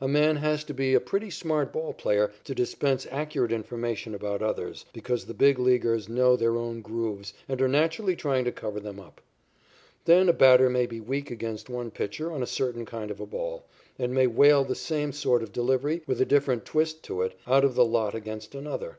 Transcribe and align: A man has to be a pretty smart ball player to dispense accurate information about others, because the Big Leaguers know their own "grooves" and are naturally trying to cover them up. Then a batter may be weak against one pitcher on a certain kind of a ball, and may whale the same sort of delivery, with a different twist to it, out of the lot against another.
A 0.00 0.08
man 0.08 0.36
has 0.36 0.64
to 0.64 0.72
be 0.72 0.94
a 0.94 1.00
pretty 1.00 1.28
smart 1.28 1.70
ball 1.70 1.92
player 1.92 2.32
to 2.44 2.54
dispense 2.54 3.06
accurate 3.10 3.52
information 3.52 4.14
about 4.14 4.40
others, 4.40 4.86
because 4.94 5.26
the 5.26 5.34
Big 5.34 5.58
Leaguers 5.58 6.08
know 6.08 6.34
their 6.34 6.56
own 6.56 6.80
"grooves" 6.80 7.34
and 7.46 7.60
are 7.60 7.68
naturally 7.68 8.16
trying 8.16 8.46
to 8.46 8.52
cover 8.52 8.80
them 8.80 8.98
up. 8.98 9.20
Then 10.06 10.30
a 10.30 10.32
batter 10.32 10.70
may 10.70 10.86
be 10.86 10.98
weak 10.98 11.30
against 11.30 11.68
one 11.68 11.90
pitcher 11.90 12.32
on 12.32 12.42
a 12.42 12.46
certain 12.46 12.86
kind 12.86 13.10
of 13.10 13.20
a 13.20 13.26
ball, 13.26 13.66
and 13.98 14.14
may 14.14 14.26
whale 14.26 14.64
the 14.64 14.74
same 14.74 15.12
sort 15.12 15.42
of 15.42 15.52
delivery, 15.52 16.00
with 16.06 16.22
a 16.22 16.24
different 16.24 16.64
twist 16.64 17.02
to 17.02 17.20
it, 17.20 17.38
out 17.46 17.62
of 17.62 17.74
the 17.74 17.84
lot 17.84 18.14
against 18.14 18.54
another. 18.54 18.96